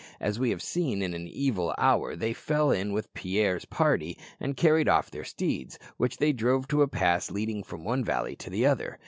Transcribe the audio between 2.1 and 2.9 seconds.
they fell